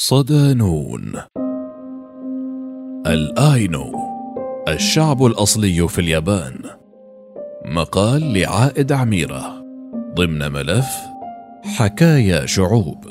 صدانون. 0.00 1.12
الآينو 3.06 3.92
الشعب 4.68 5.26
الأصلي 5.26 5.88
في 5.88 5.98
اليابان. 5.98 6.54
مقال 7.64 8.32
لعائد 8.32 8.92
عميرة 8.92 9.64
ضمن 10.14 10.52
ملف 10.52 10.86
حكايا 11.64 12.46
شعوب. 12.46 13.04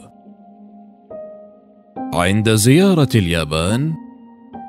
عند 2.13 2.50
زيارة 2.50 3.10
اليابان 3.16 3.94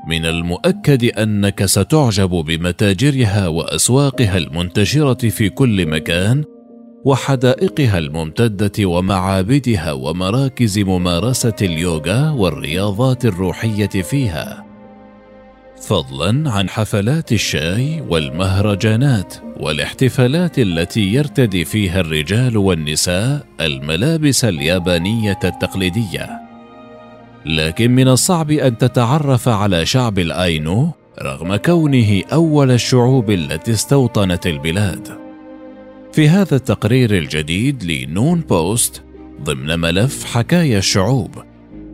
من 0.09 0.27
المؤكد 0.27 1.05
أنك 1.05 1.65
ستعجب 1.65 2.31
بمتاجرها 2.31 3.49
وأسواقها 3.49 4.37
المنتشرة 4.37 5.29
في 5.29 5.49
كل 5.51 5.87
مكان 5.87 6.45
وحدائقها 7.09 7.99
الممتدة 7.99 8.87
ومعابدها 8.87 9.93
ومراكز 9.93 10.79
ممارسة 10.79 11.55
اليوغا 11.63 12.31
والرياضات 12.31 13.25
الروحية 13.25 13.87
فيها. 13.87 14.65
فضلا 15.83 16.51
عن 16.51 16.69
حفلات 16.69 17.33
الشاي 17.33 18.01
والمهرجانات 18.09 19.35
والاحتفالات 19.57 20.59
التي 20.59 21.01
يرتدي 21.01 21.65
فيها 21.65 22.01
الرجال 22.01 22.57
والنساء 22.57 23.47
الملابس 23.61 24.45
اليابانية 24.45 25.39
التقليدية. 25.45 26.41
لكن 27.47 27.91
من 27.91 28.09
الصعب 28.09 28.51
أن 28.51 28.79
تتعرف 28.79 29.49
على 29.49 29.87
شعب 29.87 30.19
الآينو 30.19 30.91
رغم 31.23 31.57
كونه 31.57 32.23
أول 32.33 32.71
الشعوب 32.71 33.31
التي 33.31 33.71
استوطنت 33.71 34.47
البلاد. 34.47 35.28
في 36.13 36.29
هذا 36.29 36.57
التقرير 36.57 37.19
الجديد 37.19 37.85
لنون 37.85 38.41
بوست 38.41 39.03
ضمن 39.43 39.79
ملف 39.81 40.25
حكايا 40.25 40.79
الشعوب 40.79 41.31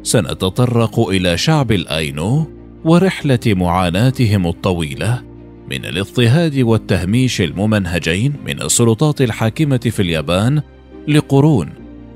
سنتطرق 0.03 1.09
إلى 1.09 1.37
شعب 1.37 1.73
الأينو 1.73 2.47
ورحلة 2.85 3.41
معاناتهم 3.47 4.47
الطويلة 4.47 5.23
من 5.71 5.85
الاضطهاد 5.85 6.59
والتهميش 6.59 7.41
الممنهجين 7.41 8.33
من 8.47 8.63
السلطات 8.63 9.21
الحاكمة 9.21 9.77
في 9.79 10.01
اليابان 10.01 10.63
لقرون 11.09 11.71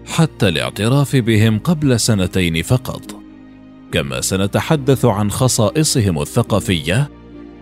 حتى 0.06 0.48
الاعتراف 0.48 1.16
بهم 1.16 1.58
قبل 1.58 2.00
سنتين 2.00 2.62
فقط. 2.62 3.02
كما 3.92 4.20
سنتحدث 4.20 5.04
عن 5.04 5.30
خصائصهم 5.30 6.22
الثقافية 6.22 7.10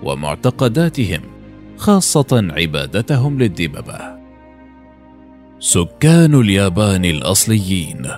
ومعتقداتهم 0.03 1.21
خاصة 1.77 2.49
عبادتهم 2.57 3.39
للدببه 3.39 4.16
سكان 5.59 6.35
اليابان 6.35 7.05
الأصليين. 7.05 8.09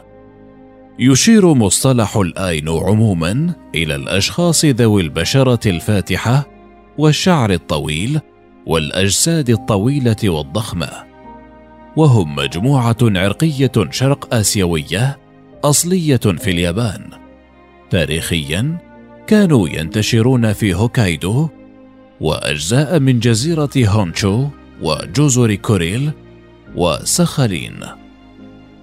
يشير 0.98 1.54
مصطلح 1.54 2.16
الاينو 2.16 2.78
عموما 2.78 3.54
إلى 3.74 3.94
الأشخاص 3.94 4.64
ذوي 4.64 5.02
البشرة 5.02 5.70
الفاتحة 5.70 6.46
والشعر 6.98 7.50
الطويل 7.50 8.20
والأجساد 8.66 9.50
الطويلة 9.50 10.16
والضخمة. 10.24 10.90
وهم 11.96 12.34
مجموعة 12.34 12.96
عرقية 13.02 13.72
شرق 13.90 14.34
آسيوية 14.34 15.18
أصلية 15.64 16.16
في 16.16 16.50
اليابان. 16.50 17.10
تاريخيا 17.90 18.78
كانوا 19.26 19.68
ينتشرون 19.68 20.52
في 20.52 20.74
هوكايدو 20.74 21.48
وأجزاء 22.20 23.00
من 23.00 23.18
جزيرة 23.18 23.70
هونشو 23.76 24.46
وجزر 24.82 25.54
كوريل 25.54 26.10
وسخالين 26.74 27.80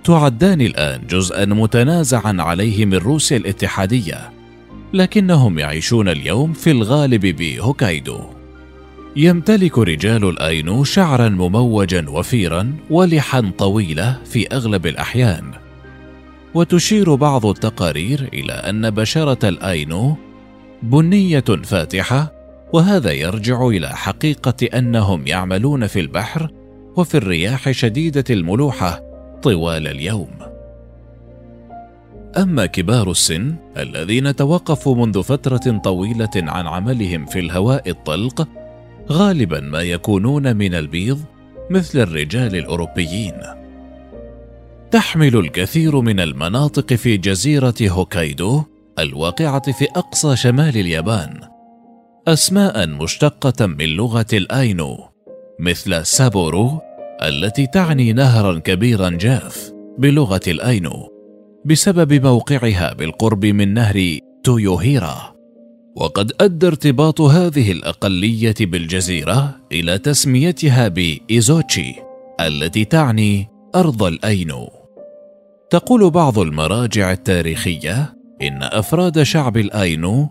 تعدان 0.03 0.61
الآن 0.61 1.08
جزءا 1.08 1.45
متنازعا 1.45 2.36
عليه 2.39 2.86
من 2.86 2.97
روسيا 2.97 3.38
الاتحادية 3.38 4.31
لكنهم 4.94 5.59
يعيشون 5.59 6.09
اليوم 6.09 6.53
في 6.53 6.72
الغالب 6.72 7.25
بهوكايدو. 7.25 8.22
يمتلك 9.16 9.78
رجال 9.78 10.30
الآينو 10.30 10.83
شعرا 10.83 11.30
مموجا 11.30 12.06
وفيرا 12.09 12.73
ولحا 12.90 13.51
طويلة 13.57 14.17
في 14.25 14.47
أغلب 14.47 14.88
الأحيان. 14.88 15.52
وتشير 16.53 17.16
بعض 17.16 17.46
التقارير 17.46 18.29
إلى 18.34 18.53
أن 18.53 18.90
بشرة 18.90 19.50
الآينو 19.50 20.16
بنية 20.84 21.44
فاتحة 21.63 22.31
وهذا 22.73 23.12
يرجع 23.12 23.67
إلى 23.67 23.90
حقيقة 23.90 24.78
أنهم 24.78 25.28
يعملون 25.28 25.88
في 25.88 26.00
البحر 26.00 26.50
وفي 26.97 27.17
الرياح 27.17 27.72
شديدة 27.72 28.23
الملوحة 28.29 29.03
طوال 29.44 29.88
اليوم. 29.88 30.29
أما 32.38 32.66
كبار 32.66 33.11
السن 33.11 33.56
الذين 33.78 34.35
توقفوا 34.35 34.95
منذ 34.95 35.23
فترة 35.23 35.78
طويلة 35.78 36.29
عن 36.35 36.67
عملهم 36.67 37.25
في 37.25 37.39
الهواء 37.39 37.89
الطلق 37.89 38.47
غالبا 39.11 39.59
ما 39.59 39.81
يكونون 39.81 40.55
من 40.55 40.75
البيض 40.75 41.22
مثل 41.69 42.00
الرجال 42.00 42.55
الأوروبيين. 42.55 43.34
تحمل 44.91 45.35
الكثير 45.35 46.00
من 46.00 46.19
المناطق 46.19 46.94
في 46.94 47.17
جزيرة 47.17 47.75
هوكايدو 47.81 48.63
الواقعة 49.00 49.72
في 49.72 49.85
أقصى 49.85 50.35
شمال 50.35 50.78
اليابان 50.78 51.39
اسماء 52.28 52.88
مشتقة 52.88 53.66
من 53.66 53.85
لغة 53.85 54.25
الآينو. 54.34 55.15
مثل 55.59 56.05
سابورو 56.05 56.81
التي 57.23 57.67
تعني 57.67 58.13
نهرا 58.13 58.59
كبيرا 58.59 59.09
جاف 59.09 59.71
بلغة 59.97 60.41
الأينو 60.47 61.09
بسبب 61.66 62.13
موقعها 62.13 62.93
بالقرب 62.93 63.45
من 63.45 63.73
نهر 63.73 64.19
تويوهيرا. 64.43 65.35
وقد 65.95 66.31
أدى 66.41 66.67
ارتباط 66.67 67.21
هذه 67.21 67.71
الأقلية 67.71 68.55
بالجزيرة 68.59 69.55
إلى 69.71 69.97
تسميتها 69.97 70.88
بإيزوتشي 70.88 71.95
التي 72.41 72.85
تعني 72.85 73.47
أرض 73.75 74.03
الأينو. 74.03 74.69
تقول 75.69 76.09
بعض 76.09 76.39
المراجع 76.39 77.11
التاريخية 77.11 78.16
إن 78.41 78.63
أفراد 78.63 79.23
شعب 79.23 79.57
الأينو 79.57 80.29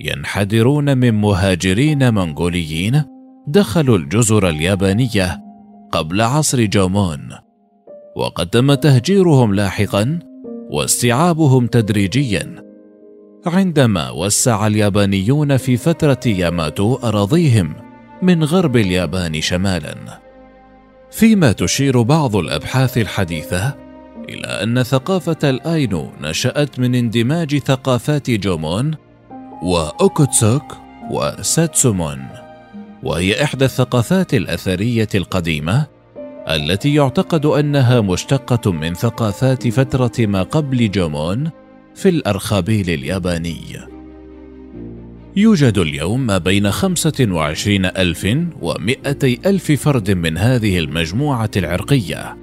ينحدرون 0.00 0.98
من 0.98 1.14
مهاجرين 1.14 2.14
منغوليين 2.14 3.13
دخلوا 3.46 3.98
الجزر 3.98 4.48
اليابانية 4.48 5.40
قبل 5.92 6.20
عصر 6.20 6.64
جومون 6.64 7.28
وقد 8.16 8.46
تم 8.46 8.74
تهجيرهم 8.74 9.54
لاحقا 9.54 10.18
واستيعابهم 10.70 11.66
تدريجيا 11.66 12.64
عندما 13.46 14.10
وسع 14.10 14.66
اليابانيون 14.66 15.56
في 15.56 15.76
فترة 15.76 16.20
ياماتو 16.26 16.94
أراضيهم 16.94 17.74
من 18.22 18.44
غرب 18.44 18.76
اليابان 18.76 19.40
شمالا. 19.40 19.94
فيما 21.10 21.52
تشير 21.52 22.02
بعض 22.02 22.36
الأبحاث 22.36 22.98
الحديثة 22.98 23.74
إلى 24.28 24.46
أن 24.46 24.82
ثقافة 24.82 25.50
الاينو 25.50 26.10
نشأت 26.20 26.78
من 26.78 26.94
اندماج 26.94 27.58
ثقافات 27.58 28.30
جومون 28.30 28.94
وأوكوتسوك 29.62 30.76
وساتسومون. 31.10 32.43
وهي 33.04 33.44
إحدى 33.44 33.64
الثقافات 33.64 34.34
الأثرية 34.34 35.08
القديمة 35.14 35.86
التي 36.48 36.94
يعتقد 36.94 37.46
أنها 37.46 38.00
مشتقة 38.00 38.72
من 38.72 38.94
ثقافات 38.94 39.68
فترة 39.68 40.26
ما 40.26 40.42
قبل 40.42 40.90
جومون 40.90 41.50
في 41.94 42.08
الارخبيل 42.08 42.90
الياباني. 42.90 43.94
يوجد 45.36 45.78
اليوم 45.78 46.26
ما 46.26 46.38
بين 46.38 46.70
خمسة 46.70 47.28
وعشرين 47.30 47.84
ألف 47.84 48.36
ومائتي 48.60 49.40
ألف 49.46 49.72
فرد 49.72 50.10
من 50.10 50.38
هذه 50.38 50.78
المجموعة 50.78 51.50
العرقية 51.56 52.36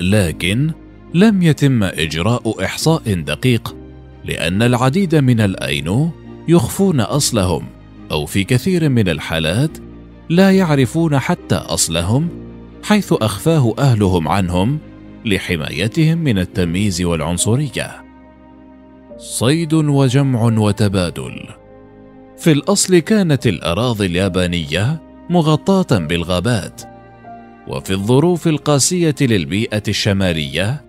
لكن 0.00 0.70
لم 1.14 1.42
يتم 1.42 1.82
إجراء 1.82 2.64
إحصاء 2.64 3.14
دقيق 3.14 3.76
لأن 4.24 4.62
العديد 4.62 5.14
من 5.14 5.40
الأينو 5.40 6.10
يخفون 6.48 7.00
أصلهم 7.00 7.66
أو 8.10 8.26
في 8.26 8.44
كثير 8.44 8.88
من 8.88 9.08
الحالات 9.08 9.78
لا 10.30 10.50
يعرفون 10.50 11.18
حتى 11.18 11.54
أصلهم 11.54 12.28
حيث 12.82 13.12
أخفاه 13.12 13.74
أهلهم 13.78 14.28
عنهم 14.28 14.78
لحمايتهم 15.24 16.18
من 16.18 16.38
التمييز 16.38 17.02
والعنصرية. 17.02 18.04
صيد 19.18 19.74
وجمع 19.74 20.42
وتبادل. 20.42 21.48
في 22.38 22.52
الأصل 22.52 22.98
كانت 22.98 23.46
الأراضي 23.46 24.06
اليابانية 24.06 25.02
مغطاة 25.30 25.98
بالغابات 25.98 26.82
وفي 27.68 27.90
الظروف 27.90 28.48
القاسية 28.48 29.14
للبيئة 29.20 29.82
الشمالية 29.88 30.84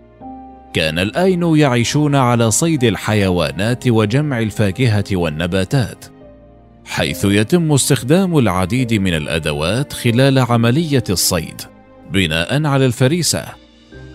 كان 0.74 1.00
الاينو 1.00 1.56
يعيشون 1.56 2.16
على 2.16 2.52
صيد 2.52 2.84
الحيوانات 2.84 3.88
وجمع 3.88 4.40
الفاكهة 4.40 5.06
والنباتات. 5.12 6.19
حيث 6.90 7.26
يتم 7.26 7.72
استخدام 7.72 8.38
العديد 8.38 8.94
من 8.94 9.14
الأدوات 9.14 9.94
خلال 9.94 10.40
عملية 10.40 11.04
الصيد 11.10 11.62
بناء 12.12 12.66
على 12.66 12.86
الفريسة. 12.86 13.46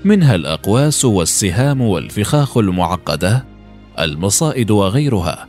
منها 0.04 0.34
الأقواس 0.34 1.04
والسهام 1.04 1.80
والفخاخ 1.80 2.56
المعقدة 2.56 3.44
المصائد 3.98 4.70
وغيرها 4.70 5.48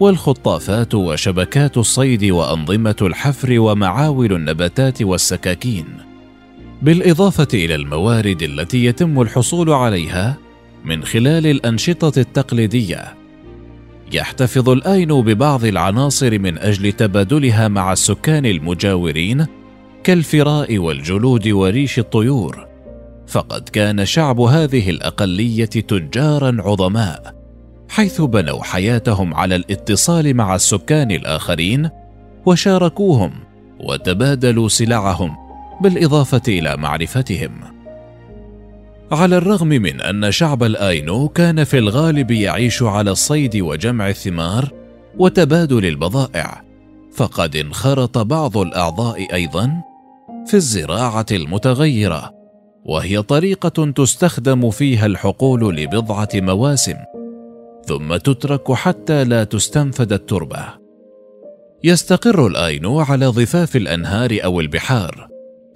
والخطافات 0.00 0.94
وشبكات 0.94 1.76
الصيد 1.76 2.24
وأنظمة 2.24 2.96
الحفر 3.02 3.58
ومعاول 3.58 4.32
النباتات 4.32 5.02
والسكاكين. 5.02 5.86
بالإضافة 6.82 7.48
إلى 7.54 7.74
الموارد 7.74 8.42
التي 8.42 8.84
يتم 8.84 9.20
الحصول 9.20 9.70
عليها 9.70 10.36
من 10.84 11.04
خلال 11.04 11.46
الأنشطة 11.46 12.20
التقليدية 12.20 13.17
يحتفظ 14.12 14.68
الاينو 14.68 15.22
ببعض 15.22 15.64
العناصر 15.64 16.38
من 16.38 16.58
أجل 16.58 16.92
تبادلها 16.92 17.68
مع 17.68 17.92
السكان 17.92 18.46
المجاورين 18.46 19.46
كالفراء 20.04 20.78
والجلود 20.78 21.48
وريش 21.48 21.98
الطيور. 21.98 22.68
فقد 23.26 23.68
كان 23.68 24.04
شعب 24.04 24.40
هذه 24.40 24.90
الأقلية 24.90 25.64
تجارا 25.64 26.56
عظماء 26.60 27.34
حيث 27.88 28.20
بنوا 28.20 28.62
حياتهم 28.62 29.34
على 29.34 29.56
الاتصال 29.56 30.34
مع 30.34 30.54
السكان 30.54 31.10
الآخرين 31.10 31.90
وشاركوهم 32.46 33.32
وتبادلوا 33.80 34.68
سلعهم 34.68 35.36
بالإضافة 35.80 36.42
إلى 36.48 36.76
معرفتهم. 36.76 37.77
على 39.12 39.36
الرغم 39.36 39.68
من 39.68 40.00
أن 40.00 40.30
شعب 40.30 40.62
الآينو 40.62 41.28
كان 41.28 41.64
في 41.64 41.78
الغالب 41.78 42.30
يعيش 42.30 42.82
على 42.82 43.10
الصيد 43.10 43.56
وجمع 43.56 44.08
الثمار 44.08 44.72
وتبادل 45.18 45.86
البضائع 45.86 46.64
فقد 47.12 47.56
انخرط 47.56 48.18
بعض 48.18 48.56
الأعضاء 48.56 49.34
أيضا 49.34 49.72
في 50.46 50.54
الزراعة 50.54 51.26
المتغيرة 51.32 52.34
وهي 52.84 53.22
طريقة 53.22 53.90
تستخدم 53.90 54.70
فيها 54.70 55.06
الحقول 55.06 55.76
لبضعة 55.76 56.28
مواسم 56.34 56.96
ثم 57.86 58.16
تترك 58.16 58.72
حتى 58.72 59.24
لا 59.24 59.44
تستنفد 59.44 60.12
التربة. 60.12 60.64
يستقر 61.84 62.46
الآينو 62.46 63.00
على 63.00 63.26
ضفاف 63.26 63.76
الأنهار 63.76 64.38
أو 64.44 64.60
البحار 64.60 65.28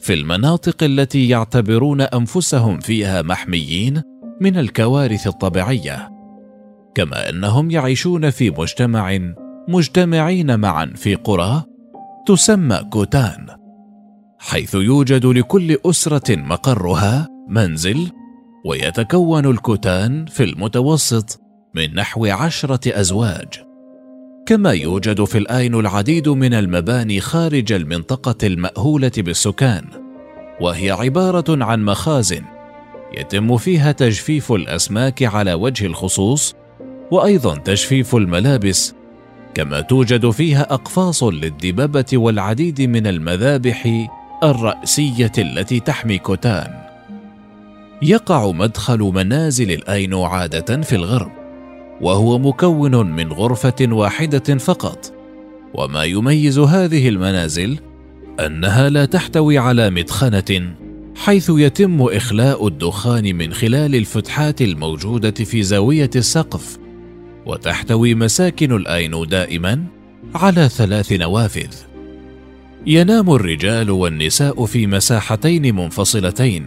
في 0.02 0.14
المناطق 0.14 0.82
التي 0.82 1.28
يعتبرون 1.28 2.00
أنفسهم 2.00 2.80
فيها 2.80 3.22
محميين 3.22 4.02
من 4.40 4.56
الكوارث 4.56 5.26
الطبيعية. 5.26 6.10
كما 6.94 7.30
أنهم 7.30 7.70
يعيشون 7.70 8.30
في 8.30 8.50
مجتمع 8.50 9.18
مجتمعين 9.68 10.60
معا 10.60 10.92
في 10.96 11.14
قرى 11.14 11.62
تسمى 12.26 12.80
كوتان 12.90 13.46
حيث 14.38 14.74
يوجد 14.74 15.26
لكل 15.26 15.78
أسرة 15.86 16.36
مقرها 16.36 17.28
منزل 17.48 18.10
ويتكون 18.64 19.46
الكوتان 19.46 20.26
في 20.26 20.44
المتوسط 20.44 21.40
من 21.74 21.94
نحو 21.94 22.26
عشرة 22.26 23.00
أزواج. 23.00 23.71
كما 24.46 24.72
يوجد 24.72 25.24
في 25.24 25.38
الآين 25.38 25.74
العديد 25.74 26.28
من 26.28 26.54
المباني 26.54 27.20
خارج 27.20 27.72
المنطقة 27.72 28.46
المأهولة 28.46 29.12
بالسكان 29.16 29.84
وهي 30.60 30.90
عبارة 30.90 31.64
عن 31.64 31.84
مخازن 31.84 32.42
يتم 33.18 33.56
فيها 33.56 33.92
تجفيف 33.92 34.52
الأسماك 34.52 35.22
على 35.22 35.54
وجه 35.54 35.86
الخصوص 35.86 36.54
وأيضا 37.10 37.56
تجفيف 37.58 38.14
الملابس 38.16 38.94
كما 39.54 39.80
توجد 39.80 40.30
فيها 40.30 40.62
أقفاص 40.74 41.22
للدببه 41.22 42.18
والعديد 42.18 42.82
من 42.82 43.06
المذابح 43.06 44.08
الرأسية 44.42 45.32
التي 45.38 45.80
تحمي 45.80 46.18
كوتان. 46.18 46.82
يقع 48.02 48.50
مدخل 48.50 48.98
منازل 48.98 49.70
الاينو 49.72 50.24
عادة 50.24 50.82
في 50.82 50.96
الغرب. 50.96 51.41
وهو 52.02 52.38
مكون 52.38 53.06
من 53.06 53.32
غرفة 53.32 53.74
واحدة 53.80 54.58
فقط. 54.58 55.12
وما 55.74 56.04
يميز 56.04 56.58
هذه 56.58 57.08
المنازل 57.08 57.78
أنها 58.40 58.88
لا 58.88 59.04
تحتوي 59.04 59.58
على 59.58 59.90
مدخنة 59.90 60.74
حيث 61.16 61.50
يتم 61.54 62.02
إخلاء 62.02 62.66
الدخان 62.66 63.36
من 63.36 63.52
خلال 63.52 63.94
الفتحات 63.94 64.62
الموجودة 64.62 65.44
في 65.44 65.62
زاوية 65.62 66.10
السقف 66.16 66.78
وتحتوي 67.46 68.14
مساكن 68.14 68.76
الاينو 68.76 69.24
دائما 69.24 69.84
على 70.34 70.68
ثلاث 70.68 71.12
نوافذ. 71.12 71.74
ينام 72.86 73.30
الرجال 73.30 73.90
والنساء 73.90 74.64
في 74.64 74.86
مساحتين 74.86 75.74
منفصلتين 75.74 76.66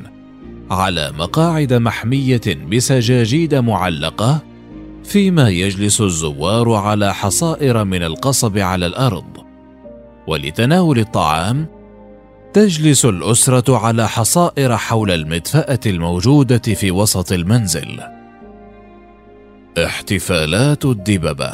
على 0.72 1.12
مقاعد 1.20 1.74
محمية 1.74 2.42
بسجاجيد 2.72 3.56
معلقة 3.56 4.55
فيما 5.08 5.50
يجلس 5.50 6.02
الزوار 6.02 6.74
على 6.74 7.14
حصائر 7.14 7.84
من 7.84 8.04
القصب 8.04 8.58
على 8.58 8.86
الأرض. 8.86 9.46
ولتناول 10.28 11.00
الطعام 11.00 11.68
تجلس 12.54 13.06
الأسرة 13.06 13.78
على 13.78 14.10
حصائر 14.10 14.78
حول 14.78 15.12
المدفأة 15.12 15.80
الموجودة 15.86 16.58
في 16.58 16.92
وسط 16.92 17.32
المنزل. 17.32 18.00
احتفالات 19.86 20.86
الدببة. 20.86 21.54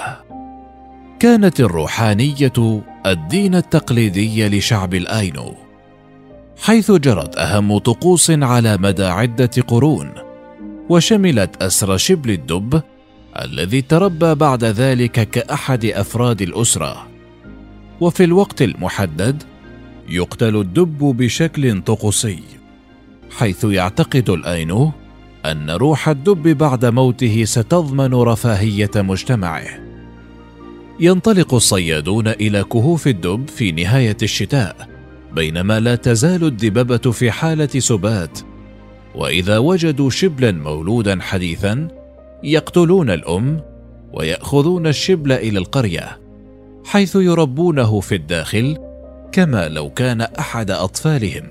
كانت 1.19 1.59
الروحانية 1.59 2.81
الدين 3.05 3.55
التقليدي 3.55 4.47
لشعب 4.47 4.93
الآينو 4.93 5.55
حيث 6.61 6.91
جرت 6.91 7.37
أهم 7.37 7.77
طقوس 7.77 8.31
على 8.31 8.77
مدى 8.77 9.05
عدة 9.05 9.49
قرون 9.67 10.11
وشملت 10.89 11.63
أسر 11.63 11.97
شبل 11.97 12.31
الدب 12.31 12.81
الذي 13.39 13.81
تربى 13.81 14.35
بعد 14.35 14.63
ذلك 14.63 15.29
كأحد 15.29 15.85
أفراد 15.85 16.41
الأسرة. 16.41 17.07
وفي 18.01 18.23
الوقت 18.23 18.61
المحدد 18.61 19.43
يقتل 20.09 20.55
الدب 20.55 20.97
بشكل 20.97 21.81
طقوسي 21.81 22.39
حيث 23.37 23.63
يعتقد 23.63 24.29
الاينو 24.29 24.91
أن 25.45 25.69
روح 25.69 26.09
الدب 26.09 26.57
بعد 26.57 26.85
موته 26.85 27.45
ستضمن 27.45 28.13
رفاهية 28.13 28.91
مجتمعه. 28.95 29.91
ينطلق 30.99 31.53
الصيادون 31.53 32.27
إلى 32.27 32.63
كهوف 32.63 33.07
الدب 33.07 33.47
في 33.47 33.71
نهاية 33.71 34.17
الشتاء 34.23 34.89
بينما 35.35 35.79
لا 35.79 35.95
تزال 35.95 36.43
الدببه 36.43 37.11
في 37.11 37.31
حالة 37.31 37.67
سبات 37.79 38.39
وإذا 39.15 39.57
وجدوا 39.57 40.09
شبلا 40.09 40.51
مولودا 40.51 41.21
حديثا 41.21 42.00
يقتلون 42.43 43.09
الأم 43.09 43.61
ويأخذون 44.13 44.87
الشبل 44.87 45.31
إلى 45.31 45.59
القرية 45.59 46.19
حيث 46.85 47.15
يربونه 47.15 47.99
في 47.99 48.15
الداخل 48.15 48.77
كما 49.31 49.69
لو 49.69 49.89
كان 49.89 50.21
أحد 50.21 50.71
أطفالهم 50.71 51.43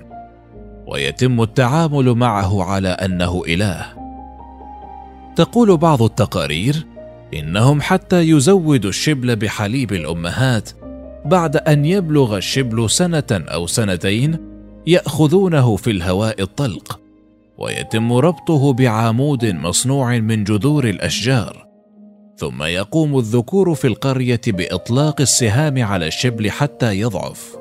ويتم 0.87 1.41
التعامل 1.41 2.13
معه 2.13 2.63
على 2.63 2.89
أنه 2.89 3.41
إله. 3.47 3.85
تقول 5.35 5.77
بعض 5.77 6.01
التقارير 6.01 6.85
إنهم 7.33 7.81
حتى 7.81 8.21
يزودوا 8.21 8.89
الشبل 8.89 9.35
بحليب 9.35 9.93
الأمهات 9.93 10.69
بعد 11.25 11.57
أن 11.57 11.85
يبلغ 11.85 12.37
الشبل 12.37 12.89
سنة 12.89 13.23
أو 13.31 13.67
سنتين 13.67 14.37
يأخذونه 14.87 15.75
في 15.75 15.91
الهواء 15.91 16.41
الطلق. 16.41 17.00
ويتم 17.63 18.13
ربطه 18.13 18.73
بعامود 18.73 19.45
مصنوع 19.45 20.17
من 20.17 20.43
جذور 20.43 20.89
الأشجار. 20.89 21.67
ثم 22.37 22.63
يقوم 22.63 23.17
الذكور 23.17 23.75
في 23.75 23.87
القرية 23.87 24.41
بإطلاق 24.47 25.21
السهام 25.21 25.83
على 25.83 26.07
الشبل 26.07 26.51
حتى 26.51 26.99
يضعف. 26.99 27.57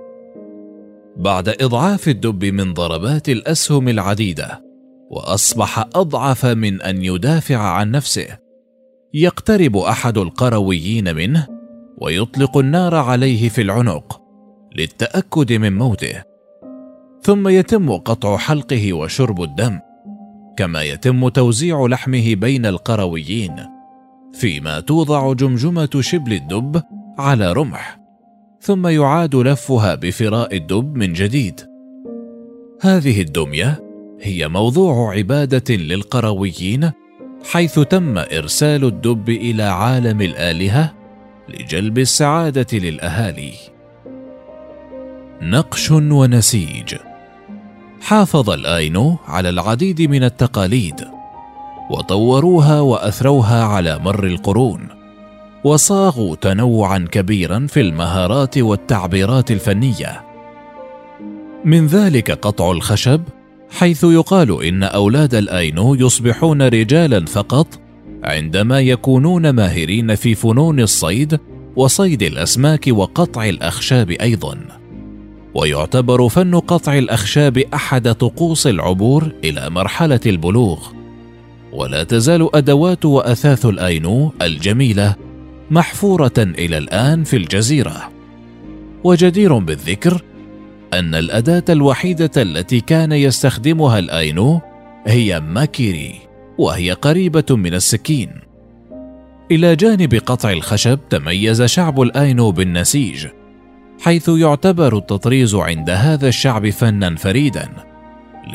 بعد 1.17 1.49
إضعاف 1.49 2.09
الدب 2.09 2.45
من 2.45 2.75
ضربات 2.75 3.29
الأسهم 3.29 3.89
العديدة 3.89 4.65
وأصبح 5.11 5.79
أضعف 5.95 6.47
من 6.47 6.83
أن 6.83 7.05
يدافع 7.05 7.57
عن 7.57 7.91
نفسه 7.91 8.39
يقترب 9.15 9.77
أحد 9.77 10.19
القرويين 10.19 11.15
منه 11.15 11.47
ويطلق 11.99 12.59
النار 12.59 12.95
عليه 12.95 13.49
في 13.49 13.63
العنق 13.63 14.21
للتأكد 14.77 15.53
من 15.53 15.79
موته. 15.79 16.23
ثم 17.23 17.49
يتم 17.49 17.97
قطع 17.97 18.37
حلقه 18.37 18.93
وشرب 18.93 19.43
الدم. 19.43 19.79
كما 20.57 20.83
يتم 20.83 21.29
توزيع 21.29 21.87
لحمه 21.87 22.35
بين 22.35 22.67
القرويين 22.67 23.57
فيما 24.33 24.81
توضع 24.81 25.33
جمجمة 25.33 25.91
شبل 26.01 26.33
الدب 26.33 26.83
على 27.19 27.53
رمح 27.53 28.01
ثم 28.61 28.87
يعاد 28.87 29.35
لفها 29.35 29.95
بفراء 29.95 30.57
الدب 30.57 30.95
من 30.95 31.13
جديد. 31.13 31.61
هذه 32.81 33.23
الدمية 33.23 33.85
هي 34.21 34.49
موضوع 34.49 35.15
عبادة 35.15 35.75
للقرويين 35.75 36.91
حيث 37.51 37.79
تم 37.79 38.19
إرسال 38.19 38.85
الدب 38.85 39.29
إلى 39.29 39.63
عالم 39.63 40.21
الآلهة 40.21 40.95
لجلب 41.49 41.99
السعادة 41.99 42.79
للأهالي. 42.79 43.53
نقش 45.43 45.91
ونسيج 45.91 46.95
حافظ 48.11 48.51
الاينو 48.51 49.17
على 49.29 49.49
العديد 49.49 50.03
من 50.03 50.25
التقاليد 50.25 50.95
وطوروها 51.91 52.81
وأثروها 52.81 53.65
على 53.65 53.99
مر 53.99 54.25
القرون 54.25 54.89
وصاغوا 55.65 56.37
تنوعا 56.37 56.99
كبيرا 56.99 57.67
في 57.67 57.81
المهارات 57.81 58.59
والتعبيرات 58.59 59.51
الفنية. 59.51 60.25
من 61.65 61.87
ذلك 61.87 62.31
قطع 62.31 62.71
الخشب 62.71 63.23
حيث 63.71 64.05
يقال 64.05 64.65
إن 64.65 64.83
أولاد 64.83 65.35
الاينو 65.35 65.95
يصبحون 65.95 66.63
رجالا 66.63 67.27
فقط 67.27 67.81
عندما 68.25 68.81
يكونون 68.81 69.51
ماهرين 69.51 70.15
في 70.15 70.35
فنون 70.35 70.81
الصيد 70.81 71.41
وصيد 71.77 72.23
الأسماك 72.23 72.85
وقطع 72.89 73.45
الأخشاب 73.45 74.11
أيضا. 74.11 74.80
ويعتبر 75.55 76.29
فن 76.29 76.55
قطع 76.55 76.99
الأخشاب 76.99 77.59
أحد 77.59 78.15
طقوس 78.15 78.67
العبور 78.67 79.33
إلى 79.45 79.71
مرحلة 79.71 80.21
البلوغ. 80.27 80.89
ولا 81.73 82.05
تزال 82.05 82.57
أدوات 82.57 83.05
وأثاث 83.05 83.67
الأينو 83.67 84.33
الجميلة 84.43 85.15
محفورة 85.71 86.33
إلى 86.39 86.79
الآن 86.79 87.25
في 87.25 87.37
الجزيرة. 87.37 88.11
وجدير 89.05 89.59
بالذكر 89.59 90.23
أن 90.95 91.15
الأداة 91.15 91.65
الوحيدة 91.69 92.31
التي 92.37 92.81
كان 92.81 93.13
يستخدمها 93.13 93.99
الأينو 93.99 94.61
هي 95.07 95.41
ماكيري 95.41 96.15
وهي 96.59 96.93
قريبة 96.93 97.45
من 97.51 97.75
السكين. 97.75 98.31
إلى 99.51 99.77
جانب 99.77 100.15
قطع 100.15 100.51
الخشب 100.51 100.99
تميز 101.11 101.63
شعب 101.63 102.03
الأينو 102.03 102.51
بالنسيج 102.51 103.27
حيث 104.01 104.29
يعتبر 104.29 104.97
التطريز 104.97 105.55
عند 105.55 105.91
هذا 105.91 106.29
الشعب 106.29 106.71
فنا 106.71 107.17
فريدا 107.17 107.69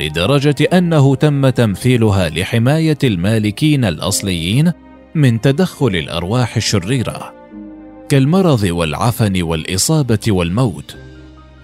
لدرجة 0.00 0.54
أنه 0.72 1.14
تم 1.14 1.48
تمثيلها 1.48 2.28
لحماية 2.28 2.98
المالكين 3.04 3.84
الأصليين 3.84 4.72
من 5.14 5.40
تدخل 5.40 5.96
الأرواح 5.96 6.56
الشريرة 6.56 7.34
كالمرض 8.08 8.62
والعفن 8.62 9.42
والإصابة 9.42 10.18
والموت 10.28 10.96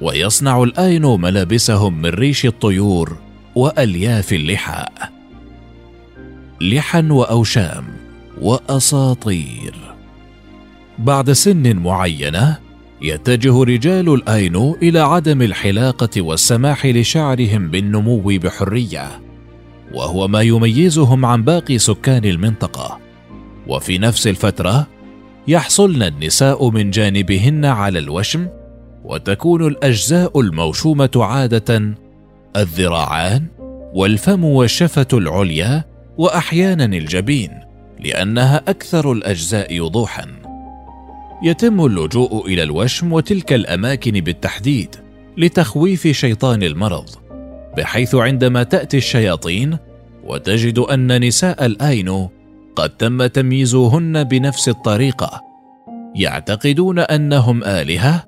ويصنع 0.00 0.62
الاينو 0.62 1.16
ملابسهم 1.16 2.02
من 2.02 2.10
ريش 2.10 2.46
الطيور 2.46 3.16
وألياف 3.54 4.32
اللحاء. 4.32 4.92
لحا 6.60 7.08
وأوشام 7.10 7.84
وأساطير. 8.40 9.74
بعد 10.98 11.32
سن 11.32 11.76
معينة 11.76 12.58
يتجه 13.02 13.62
رجال 13.62 14.14
الاينو 14.14 14.76
إلى 14.82 15.00
عدم 15.00 15.42
الحلاقة 15.42 16.22
والسماح 16.22 16.86
لشعرهم 16.86 17.70
بالنمو 17.70 18.18
بحرية 18.18 19.22
وهو 19.94 20.28
ما 20.28 20.40
يميزهم 20.40 21.24
عن 21.24 21.42
باقي 21.42 21.78
سكان 21.78 22.24
المنطقة. 22.24 22.98
وفي 23.66 23.98
نفس 23.98 24.26
الفترة 24.26 24.86
يحصلن 25.48 26.02
النساء 26.02 26.70
من 26.70 26.90
جانبهن 26.90 27.64
على 27.64 27.98
الوشم 27.98 28.48
وتكون 29.04 29.66
الأجزاء 29.66 30.40
الموشومة 30.40 31.10
عادة 31.16 31.94
الذراعان 32.56 33.46
والفم 33.94 34.44
والشفة 34.44 35.06
العليا 35.12 35.84
وأحيانا 36.18 36.84
الجبين 36.84 37.50
لأنها 38.00 38.56
أكثر 38.68 39.12
الأجزاء 39.12 39.80
وضوحا 39.80 40.41
يتم 41.42 41.84
اللجوء 41.86 42.46
إلى 42.46 42.62
الوشم 42.62 43.12
وتلك 43.12 43.52
الأماكن 43.52 44.12
بالتحديد 44.12 44.96
لتخويف 45.36 46.06
شيطان 46.06 46.62
المرض 46.62 47.08
بحيث 47.76 48.14
عندما 48.14 48.62
تأتي 48.62 48.96
الشياطين 48.96 49.78
وتجد 50.24 50.78
أن 50.78 51.24
نساء 51.24 51.66
الاينو 51.66 52.30
قد 52.76 52.90
تم 52.90 53.26
تمييزهن 53.26 54.24
بنفس 54.24 54.68
الطريقة 54.68 55.40
يعتقدون 56.14 56.98
أنهم 56.98 57.64
آلهة 57.64 58.24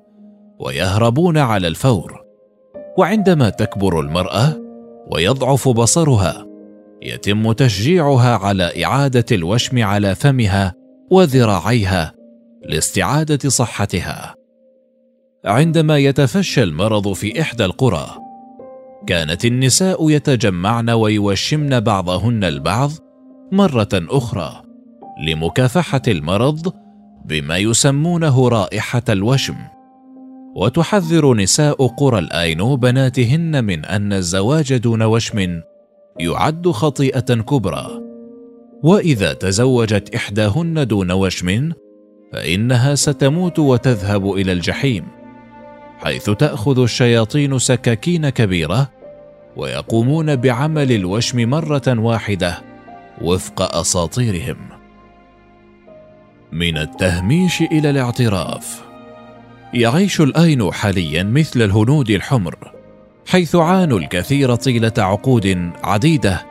ويهربون 0.59 1.37
على 1.37 1.67
الفور. 1.67 2.21
وعندما 2.97 3.49
تكبر 3.49 3.99
المرأة 3.99 4.61
ويضعف 5.11 5.69
بصرها 5.69 6.45
يتم 7.01 7.51
تشجيعها 7.51 8.37
على 8.37 8.85
إعادة 8.85 9.25
الوشم 9.31 9.83
على 9.83 10.15
فمها 10.15 10.73
وذراعيها 11.11 12.13
لاستعادة 12.69 13.49
صحتها. 13.49 14.35
عندما 15.45 15.97
يتفشى 15.97 16.63
المرض 16.63 17.13
في 17.13 17.41
إحدى 17.41 17.65
القرى 17.65 18.07
كانت 19.07 19.45
النساء 19.45 20.09
يتجمعن 20.09 20.89
ويوشمن 20.89 21.79
بعضهن 21.79 22.43
البعض 22.43 22.91
مرة 23.51 23.89
أخرى 23.93 24.61
لمكافحة 25.27 26.01
المرض 26.07 26.73
بما 27.25 27.57
يسمونه 27.57 28.49
رائحة 28.49 29.03
الوشم. 29.09 29.55
وتحذر 30.55 31.33
نساء 31.33 31.87
قرى 31.87 32.19
الاينو 32.19 32.75
بناتهن 32.75 33.63
من 33.63 33.85
أن 33.85 34.13
الزواج 34.13 34.73
دون 34.73 35.03
وشم 35.03 35.61
يعد 36.19 36.67
خطيئة 36.67 37.35
كبرى. 37.35 38.01
وإذا 38.83 39.33
تزوجت 39.33 40.15
إحداهن 40.15 40.87
دون 40.87 41.11
وشم 41.11 41.71
فإنها 42.31 42.95
ستموت 42.95 43.59
وتذهب 43.59 44.31
إلى 44.31 44.51
الجحيم 44.51 45.05
حيث 45.99 46.29
تأخذ 46.29 46.79
الشياطين 46.79 47.59
سكاكين 47.59 48.29
كبيرة 48.29 48.91
ويقومون 49.55 50.35
بعمل 50.35 50.91
الوشم 50.91 51.49
مرة 51.49 51.83
واحدة 51.87 52.61
وفق 53.21 53.75
أساطيرهم. 53.75 54.57
من 56.51 56.77
التهميش 56.77 57.61
إلى 57.61 57.89
الاعتراف 57.89 58.81
يعيش 59.73 60.21
الأين 60.21 60.73
حاليا 60.73 61.23
مثل 61.23 61.61
الهنود 61.61 62.09
الحمر 62.09 62.55
حيث 63.27 63.55
عانوا 63.55 63.99
الكثير 63.99 64.55
طيلة 64.55 64.93
عقود 64.97 65.71
عديدة 65.83 66.45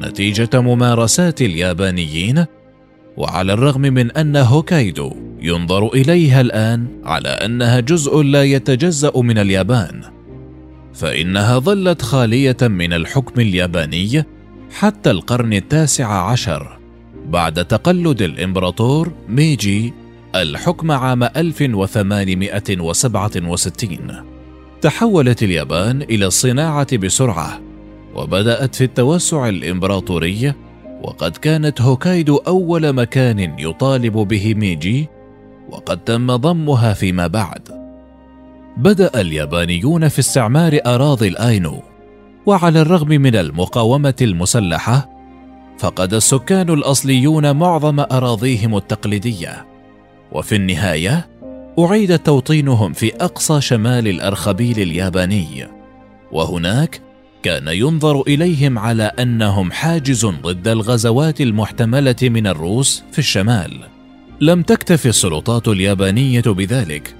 نتيجة 0.00 0.60
ممارسات 0.60 1.42
اليابانيين 1.42 2.46
وعلى 3.16 3.52
الرغم 3.52 3.80
من 3.80 4.10
أن 4.10 4.36
هوكايدو 4.36 5.12
ينظر 5.40 5.88
إليها 5.88 6.40
الآن 6.40 6.86
على 7.04 7.28
أنها 7.28 7.80
جزء 7.80 8.22
لا 8.22 8.44
يتجزأ 8.44 9.12
من 9.16 9.38
اليابان 9.38 10.02
فإنها 10.94 11.58
ظلت 11.58 12.02
خالية 12.02 12.56
من 12.62 12.92
الحكم 12.92 13.40
الياباني 13.40 14.24
حتى 14.70 15.10
القرن 15.10 15.52
التاسع 15.52 16.30
عشر 16.30 16.78
بعد 17.28 17.64
تقلد 17.64 18.22
الإمبراطور 18.22 19.12
ميجي 19.28 19.92
الحكم 20.34 20.90
عام 20.90 21.22
1867 21.22 23.98
تحولت 24.80 25.42
اليابان 25.42 26.02
إلى 26.02 26.26
الصناعة 26.26 26.96
بسرعة 26.96 27.60
وبدأت 28.14 28.74
في 28.74 28.84
التوسع 28.84 29.48
الإمبراطوري 29.48 30.54
وقد 31.02 31.36
كانت 31.36 31.80
هوكايدو 31.80 32.36
أول 32.36 32.92
مكان 32.92 33.58
يطالب 33.58 34.12
به 34.12 34.54
ميجي 34.54 35.08
وقد 35.70 35.98
تم 35.98 36.36
ضمها 36.36 36.92
فيما 36.92 37.26
بعد. 37.26 37.68
بدأ 38.76 39.20
اليابانيون 39.20 40.08
في 40.08 40.18
استعمار 40.18 40.78
أراضي 40.86 41.28
الآينو 41.28 41.82
وعلى 42.46 42.80
الرغم 42.80 43.08
من 43.08 43.36
المقاومة 43.36 44.14
المسلحة 44.22 45.08
فقد 45.78 46.14
السكان 46.14 46.70
الأصليون 46.70 47.56
معظم 47.56 48.00
أراضيهم 48.00 48.76
التقليدية. 48.76 49.66
وفي 50.32 50.56
النهاية 50.56 51.28
أعيد 51.78 52.18
توطينهم 52.18 52.92
في 52.92 53.14
أقصى 53.14 53.60
شمال 53.60 54.08
الأرخبيل 54.08 54.78
الياباني. 54.78 55.66
وهناك 56.32 57.00
كان 57.42 57.68
ينظر 57.68 58.20
إليهم 58.20 58.78
على 58.78 59.02
أنهم 59.02 59.72
حاجز 59.72 60.26
ضد 60.26 60.68
الغزوات 60.68 61.40
المحتملة 61.40 62.16
من 62.22 62.46
الروس 62.46 63.02
في 63.12 63.18
الشمال. 63.18 63.80
لم 64.40 64.62
تكتف 64.62 65.06
السلطات 65.06 65.68
اليابانية 65.68 66.40
بذلك 66.40 67.14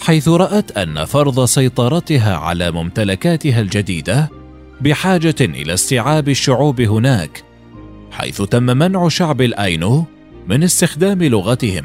حيث 0.00 0.28
رأت 0.28 0.78
أن 0.78 1.04
فرض 1.04 1.44
سيطرتها 1.44 2.36
على 2.36 2.70
ممتلكاتها 2.70 3.60
الجديدة 3.60 4.30
بحاجة 4.80 5.34
إلى 5.40 5.74
استيعاب 5.74 6.28
الشعوب 6.28 6.80
هناك 6.80 7.44
حيث 8.10 8.42
تم 8.42 8.62
منع 8.62 9.08
شعب 9.08 9.40
الآينو 9.40 10.04
من 10.48 10.62
استخدام 10.62 11.22
لغتهم 11.22 11.84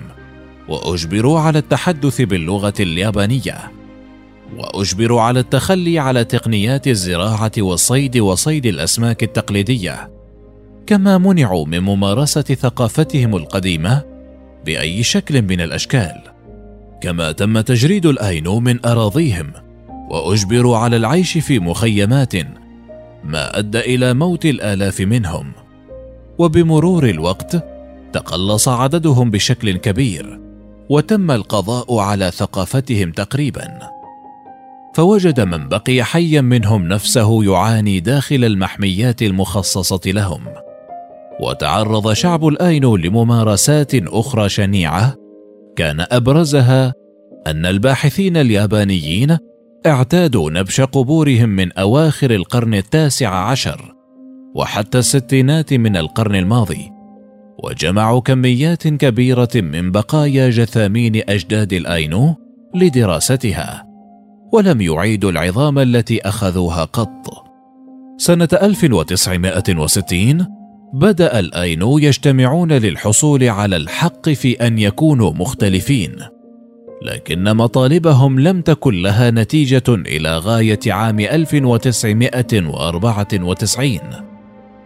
وأجبروا 0.67 1.39
على 1.39 1.59
التحدث 1.59 2.21
باللغة 2.21 2.73
اليابانية. 2.79 3.78
وأجبروا 4.57 5.21
على 5.21 5.39
التخلي 5.39 5.99
على 5.99 6.23
تقنيات 6.23 6.87
الزراعة 6.87 7.51
والصيد 7.57 8.17
وصيد 8.17 8.65
الأسماك 8.65 9.23
التقليدية. 9.23 10.09
كما 10.87 11.17
منعوا 11.17 11.65
من 11.65 11.79
ممارسة 11.79 12.41
ثقافتهم 12.41 13.35
القديمة 13.35 14.01
بأي 14.65 15.03
شكل 15.03 15.41
من 15.41 15.61
الأشكال. 15.61 16.21
كما 17.01 17.31
تم 17.31 17.59
تجريد 17.61 18.05
الاينو 18.05 18.59
من 18.59 18.85
أراضيهم 18.85 19.53
وأجبروا 20.09 20.77
على 20.77 20.97
العيش 20.97 21.37
في 21.37 21.59
مخيمات 21.59 22.35
ما 23.23 23.59
أدى 23.59 23.79
إلى 23.79 24.13
موت 24.13 24.45
الآلاف 24.45 25.01
منهم. 25.01 25.51
وبمرور 26.37 27.09
الوقت 27.09 27.65
تقلص 28.13 28.67
عددهم 28.67 29.31
بشكل 29.31 29.77
كبير 29.77 30.39
وتم 30.89 31.31
القضاء 31.31 31.97
على 31.97 32.31
ثقافتهم 32.31 33.11
تقريبا. 33.11 33.98
فوجد 34.93 35.41
من 35.41 35.67
بقي 35.67 36.03
حيا 36.03 36.41
منهم 36.41 36.87
نفسه 36.87 37.43
يعاني 37.43 37.99
داخل 37.99 38.45
المحميات 38.45 39.21
المخصصة 39.21 40.01
لهم. 40.05 40.45
وتعرض 41.39 42.13
شعب 42.13 42.47
الاينو 42.47 42.95
لممارسات 42.95 43.95
أخرى 43.95 44.49
شنيعة 44.49 45.15
كان 45.75 46.05
أبرزها 46.11 46.93
أن 47.47 47.65
الباحثين 47.65 48.37
اليابانيين 48.37 49.37
اعتادوا 49.85 50.51
نبش 50.51 50.81
قبورهم 50.81 51.49
من 51.49 51.71
أواخر 51.71 52.31
القرن 52.31 52.73
التاسع 52.73 53.29
عشر 53.29 53.95
وحتى 54.55 54.97
الستينات 54.97 55.73
من 55.73 55.97
القرن 55.97 56.35
الماضي 56.35 56.91
وجمعوا 57.63 58.21
كميات 58.21 58.87
كبيرة 58.87 59.49
من 59.55 59.91
بقايا 59.91 60.49
جثامين 60.49 61.21
أجداد 61.29 61.73
الآينو 61.73 62.35
لدراستها. 62.75 63.88
ولم 64.51 64.81
يعيدوا 64.81 65.31
العظام 65.31 65.79
التي 65.79 66.21
أخذوها 66.21 66.83
قط. 66.83 67.45
سنة 68.17 68.49
1960 68.53 70.47
بدأ 70.93 71.39
الآينو 71.39 71.97
يجتمعون 71.97 72.73
للحصول 72.73 73.43
على 73.43 73.75
الحق 73.75 74.29
في 74.29 74.67
أن 74.67 74.79
يكونوا 74.79 75.33
مختلفين 75.33 76.15
لكن 77.01 77.43
مطالبهم 77.43 78.39
لم 78.39 78.61
تكن 78.61 79.01
لها 79.01 79.31
نتيجة 79.31 79.83
إلى 79.89 80.37
غاية 80.37 80.79
عام 80.87 81.19
1994 81.19 83.99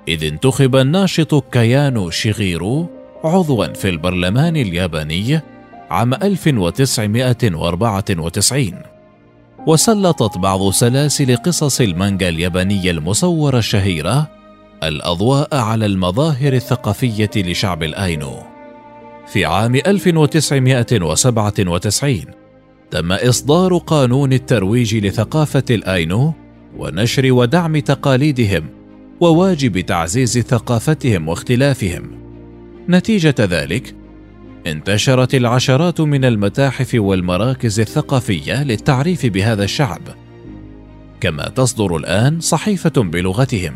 إذ 0.07 0.23
انتخب 0.23 0.75
الناشط 0.75 1.43
كيانو 1.51 2.09
شيغيرو 2.09 2.89
عضوا 3.23 3.73
في 3.73 3.89
البرلمان 3.89 4.55
الياباني 4.55 5.41
عام 5.89 6.13
1994 6.13 8.92
وسلطت 9.67 10.37
بعض 10.37 10.69
سلاسل 10.69 11.35
قصص 11.35 11.81
المانجا 11.81 12.29
اليابانية 12.29 12.91
المصورة 12.91 13.57
الشهيرة 13.57 14.29
الأضواء 14.83 15.55
على 15.55 15.85
المظاهر 15.85 16.53
الثقافية 16.53 17.29
لشعب 17.35 17.83
الآينو. 17.83 18.33
في 19.27 19.45
عام 19.45 19.75
1997 19.75 22.21
تم 22.91 23.11
إصدار 23.11 23.77
قانون 23.77 24.33
الترويج 24.33 24.95
لثقافة 24.95 25.63
الآينو 25.69 26.33
ونشر 26.77 27.31
ودعم 27.31 27.79
تقاليدهم 27.79 28.69
وواجب 29.19 29.79
تعزيز 29.79 30.39
ثقافتهم 30.39 31.27
واختلافهم 31.27 32.11
نتيجة 32.89 33.35
ذلك 33.39 33.95
انتشرت 34.67 35.35
العشرات 35.35 36.01
من 36.01 36.25
المتاحف 36.25 36.91
والمراكز 36.95 37.79
الثقافية 37.79 38.63
للتعريف 38.63 39.25
بهذا 39.25 39.63
الشعب. 39.63 40.01
كما 41.21 41.49
تصدر 41.49 41.97
الآن 41.97 42.39
صحيفة 42.39 42.93
بلغتهم. 42.97 43.73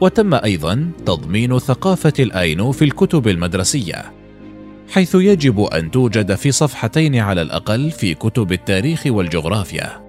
وتم 0.00 0.34
أيضا 0.34 0.90
تضمين 1.06 1.58
ثقافة 1.58 2.12
الآينو 2.18 2.72
في 2.72 2.84
الكتب 2.84 3.28
المدرسية 3.28 4.12
حيث 4.90 5.14
يجب 5.14 5.60
أن 5.60 5.90
توجد 5.90 6.34
في 6.34 6.52
صفحتين 6.52 7.16
على 7.16 7.42
الأقل 7.42 7.90
في 7.90 8.14
كتب 8.14 8.52
التاريخ 8.52 9.02
والجغرافيا. 9.06 10.02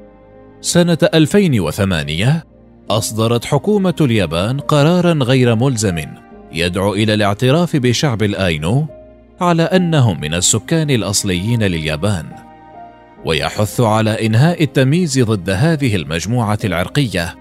سنة 0.61 0.97
2008 1.13 2.43
أصدرت 2.89 3.45
حكومة 3.45 3.95
اليابان 4.01 4.59
قرارا 4.59 5.13
غير 5.13 5.55
ملزم 5.55 6.05
يدعو 6.53 6.93
إلى 6.93 7.13
الاعتراف 7.13 7.75
بشعب 7.75 8.23
الآينو 8.23 8.87
على 9.43 9.63
أنهم 9.63 10.21
من 10.21 10.33
السكان 10.33 10.89
الأصليين 10.89 11.63
لليابان 11.63 12.25
ويحث 13.25 13.81
على 13.81 14.25
إنهاء 14.25 14.63
التمييز 14.63 15.19
ضد 15.19 15.49
هذه 15.49 15.95
المجموعة 15.95 16.59
العرقية 16.63 17.35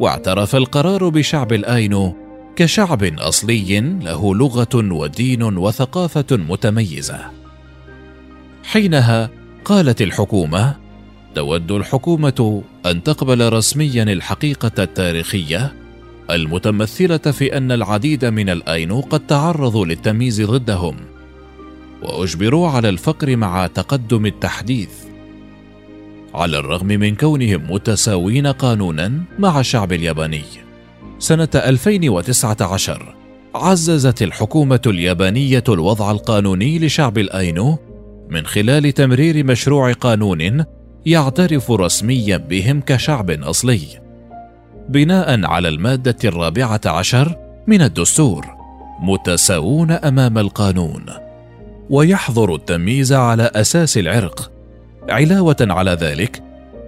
واعترف 0.00 0.56
القرار 0.56 1.08
بشعب 1.08 1.52
الاينو 1.52 2.16
كشعب 2.56 3.04
أصلي 3.04 3.80
له 3.80 4.34
لغة 4.34 4.68
ودين 4.74 5.42
وثقافة 5.42 6.26
متميزة. 6.30 7.20
حينها 8.64 9.30
قالت 9.64 10.02
الحكومة 10.02 10.76
تود 11.34 11.72
الحكومة 11.72 12.62
أن 12.86 13.02
تقبل 13.02 13.52
رسميا 13.52 14.02
الحقيقة 14.02 14.72
التاريخية 14.78 15.74
المتمثلة 16.30 17.16
في 17.18 17.56
أن 17.56 17.72
العديد 17.72 18.24
من 18.24 18.50
الاينو 18.50 19.00
قد 19.00 19.26
تعرضوا 19.26 19.86
للتمييز 19.86 20.42
ضدهم 20.42 20.96
وأجبروا 22.02 22.68
على 22.68 22.88
الفقر 22.88 23.36
مع 23.36 23.66
تقدم 23.66 24.26
التحديث. 24.26 24.90
على 26.34 26.58
الرغم 26.58 26.86
من 26.86 27.14
كونهم 27.14 27.72
متساوين 27.72 28.46
قانونا 28.46 29.12
مع 29.38 29.60
الشعب 29.60 29.92
الياباني 29.92 30.42
سنة 31.18 31.48
2019 31.54 33.14
عززت 33.54 34.22
الحكومة 34.22 34.80
اليابانية 34.86 35.64
الوضع 35.68 36.10
القانوني 36.10 36.78
لشعب 36.78 37.18
الآينو 37.18 37.78
من 38.30 38.46
خلال 38.46 38.92
تمرير 38.92 39.44
مشروع 39.44 39.92
قانون 39.92 40.64
يعترف 41.06 41.70
رسميا 41.70 42.36
بهم 42.36 42.80
كشعب 42.80 43.30
أصلي 43.30 43.80
بناء 44.88 45.44
على 45.46 45.68
المادة 45.68 46.16
الرابعة 46.24 46.80
عشر 46.86 47.36
من 47.66 47.82
الدستور 47.82 48.46
متساوون 49.00 49.90
أمام 49.90 50.38
القانون. 50.38 51.25
ويحظر 51.90 52.54
التمييز 52.54 53.12
على 53.12 53.50
أساس 53.54 53.98
العرق. 53.98 54.52
علاوة 55.08 55.56
على 55.60 55.90
ذلك 55.90 56.42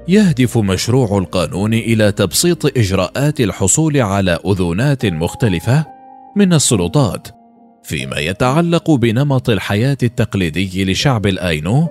يهدف 0.08 0.58
مشروع 0.58 1.18
القانون 1.18 1.74
إلى 1.74 2.12
تبسيط 2.12 2.66
إجراءات 2.66 3.40
الحصول 3.40 3.96
على 3.96 4.38
اذونات 4.46 5.06
مختلفة 5.06 5.86
من 6.36 6.52
السلطات 6.52 7.28
فيما 7.82 8.18
يتعلق 8.18 8.90
بنمط 8.90 9.50
الحياة 9.50 9.96
التقليدي 10.02 10.84
لشعب 10.84 11.26
الآينو 11.26 11.88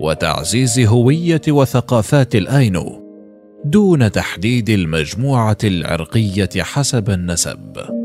وتعزيز 0.00 0.80
هوية 0.80 1.40
وثقافات 1.48 2.34
الآينو 2.34 3.04
دون 3.64 4.12
تحديد 4.12 4.70
المجموعة 4.70 5.58
العرقية 5.64 6.50
حسب 6.62 7.10
النسب. 7.10 8.03